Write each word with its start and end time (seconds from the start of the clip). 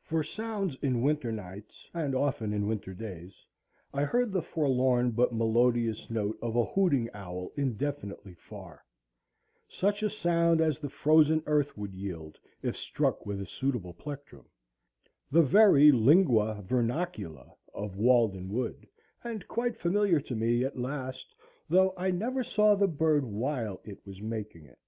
For 0.00 0.24
sounds 0.24 0.76
in 0.80 1.02
winter 1.02 1.30
nights, 1.30 1.90
and 1.92 2.14
often 2.14 2.54
in 2.54 2.66
winter 2.66 2.94
days, 2.94 3.44
I 3.92 4.02
heard 4.04 4.32
the 4.32 4.40
forlorn 4.40 5.10
but 5.10 5.34
melodious 5.34 6.08
note 6.08 6.38
of 6.40 6.56
a 6.56 6.64
hooting 6.64 7.10
owl 7.12 7.52
indefinitely 7.54 8.32
far; 8.32 8.82
such 9.68 10.02
a 10.02 10.08
sound 10.08 10.62
as 10.62 10.78
the 10.78 10.88
frozen 10.88 11.42
earth 11.44 11.76
would 11.76 11.92
yield 11.92 12.38
if 12.62 12.78
struck 12.78 13.26
with 13.26 13.42
a 13.42 13.46
suitable 13.46 13.92
plectrum, 13.92 14.46
the 15.30 15.42
very 15.42 15.92
lingua 15.92 16.64
vernacula 16.66 17.54
of 17.74 17.98
Walden 17.98 18.48
Wood, 18.48 18.86
and 19.22 19.46
quite 19.48 19.76
familiar 19.76 20.18
to 20.18 20.34
me 20.34 20.64
at 20.64 20.78
last, 20.78 21.34
though 21.68 21.92
I 21.94 22.10
never 22.10 22.42
saw 22.42 22.74
the 22.74 22.88
bird 22.88 23.26
while 23.26 23.82
it 23.84 24.00
was 24.06 24.22
making 24.22 24.64
it. 24.64 24.78